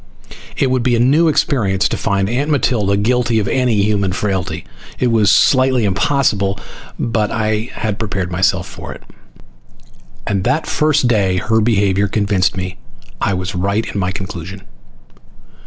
It 0.57 0.71
would 0.71 0.81
be 0.81 0.95
a 0.95 0.99
new 0.99 1.27
experience, 1.27 1.87
to 1.87 1.95
find 1.95 2.27
Aunt 2.27 2.49
Matilda 2.49 2.97
guilty 2.97 3.37
of 3.37 3.47
any 3.47 3.83
human 3.83 4.13
frailty. 4.13 4.65
It 4.97 5.11
was 5.11 5.29
slightly 5.29 5.85
impossible, 5.85 6.59
but 6.97 7.29
I 7.29 7.69
had 7.73 7.99
prepared 7.99 8.31
myself 8.31 8.67
for 8.67 8.91
it. 8.93 9.03
And 10.25 10.43
that 10.43 10.65
first 10.65 11.07
day 11.07 11.37
her 11.37 11.61
behavior 11.61 12.07
convinced 12.07 12.57
me 12.57 12.77
I 13.21 13.35
was 13.35 13.53
right 13.53 13.85
in 13.87 13.99
my 13.99 14.11
conclusion. 14.11 14.63